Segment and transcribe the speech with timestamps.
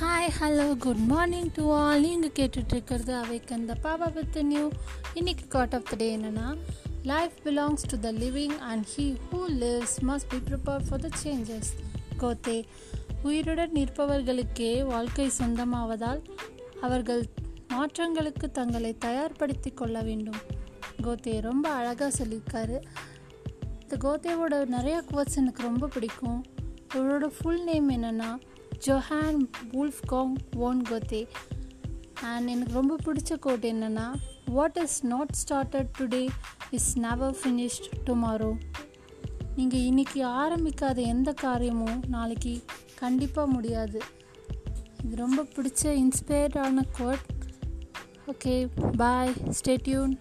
[0.00, 4.68] Hi hello good morning to all நீங்கள் கேட்டுட்ருக்கிறது அவைக்கு அந்த பாபா வித் நியூ
[5.14, 6.56] இன்னைக்கு காட் ஆஃப் த டே என்னென்னா
[7.02, 11.70] life belongs to the living and he who lives must be prepare for the changes
[12.18, 12.64] Goethe
[13.22, 16.20] உயிருடன் நிற்பவர்களுக்கே வாழ்க்கை சொந்தமாவதால்
[16.80, 17.26] அவர்கள்
[17.72, 20.40] மாற்றங்களுக்கு தங்களை தயார்படுத்தி கொள்ள வேண்டும்.
[21.02, 22.76] கோத்தே ரொம்ப அழகாக சொல்லியிருக்காரு.
[23.80, 26.44] இந்த கோத்தேவோட நிறைய கோட்ஸ் எனக்கு ரொம்ப பிடிக்கும்.
[26.94, 28.38] அவரோட ஃபுல் நேம் என்னென்னா
[28.86, 31.28] Johann Wolfgang von Goethe
[32.22, 34.14] and எனக்கு ரொம்ப பிடிச்ச கோட் என்னென்னா
[34.44, 36.28] what is not started today
[36.70, 38.56] is never finished tomorrow
[39.56, 42.64] நீங்கள் இன்றைக்கி ஆரம்பிக்காத எந்த காரியமும் நாளைக்கு
[42.94, 44.00] கண்டிப்பாக முடியாது.
[45.04, 47.24] இது ரொம்ப பிடிச்ச இன்ஸ்பயர்டான quote
[48.26, 50.18] okay bye stay tuned